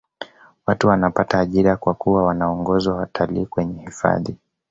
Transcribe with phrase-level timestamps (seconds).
[0.65, 4.35] watu wanapata ajira kwa kuwa waongoza watalii kwenye hifadhi